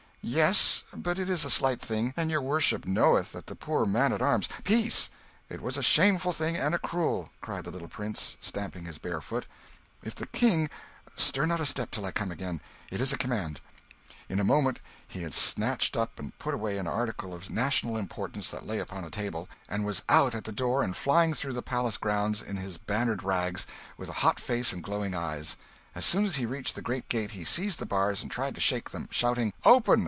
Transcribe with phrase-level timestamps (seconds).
[0.23, 4.13] "Yes; but it is a slight thing, and your worship knoweth that the poor man
[4.13, 5.09] at arms" "Peace!
[5.49, 9.19] It was a shameful thing and a cruel!" cried the little prince, stamping his bare
[9.19, 9.47] foot.
[10.03, 10.69] "If the King
[11.15, 12.61] Stir not a step till I come again!
[12.91, 13.61] It is a command!"
[14.29, 14.77] In a moment
[15.07, 19.03] he had snatched up and put away an article of national importance that lay upon
[19.03, 22.57] a table, and was out at the door and flying through the palace grounds in
[22.57, 23.65] his bannered rags,
[23.97, 25.57] with a hot face and glowing eyes.
[25.95, 28.61] As soon as he reached the great gate, he seized the bars, and tried to
[28.61, 29.99] shake them, shouting "Open!